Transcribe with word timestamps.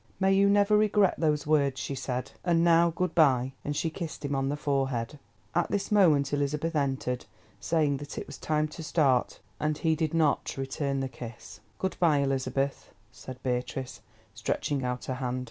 "May 0.19 0.33
you 0.33 0.49
never 0.49 0.75
regret 0.75 1.13
those 1.19 1.45
words," 1.45 1.79
she 1.79 1.93
said; 1.93 2.31
"and 2.43 2.63
now 2.63 2.89
good 2.89 3.13
bye," 3.13 3.53
and 3.63 3.75
she 3.75 3.91
kissed 3.91 4.25
him 4.25 4.33
on 4.33 4.49
the 4.49 4.57
forehead. 4.57 5.19
At 5.53 5.69
this 5.69 5.91
moment 5.91 6.33
Elizabeth 6.33 6.75
entered, 6.75 7.25
saying 7.59 7.97
that 7.97 8.17
it 8.17 8.25
was 8.25 8.39
time 8.39 8.67
to 8.69 8.81
start, 8.81 9.39
and 9.59 9.77
he 9.77 9.95
did 9.95 10.15
not 10.15 10.57
return 10.57 11.01
the 11.01 11.07
kiss. 11.07 11.59
"Good 11.77 11.97
bye, 11.99 12.17
Elizabeth," 12.17 12.91
said 13.11 13.43
Beatrice, 13.43 14.01
stretching 14.33 14.83
out 14.83 15.05
her 15.05 15.13
hand. 15.13 15.39